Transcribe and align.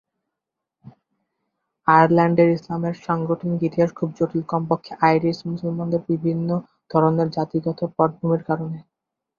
আয়ারল্যান্ডের 1.87 2.49
ইসলামের 2.51 2.95
সাংগঠনিক 3.05 3.59
ইতিহাস 3.63 3.91
খুব 3.99 4.09
জটিল, 4.17 4.43
কমপক্ষে 4.51 4.93
আইরিশ 5.07 5.37
মুসলমানদের 5.45 6.01
বিভিন্ন 6.09 6.49
ধরনের 6.91 7.27
জাতিগত 7.37 7.79
পটভূমির 7.97 8.41
কারণে। 8.49 8.79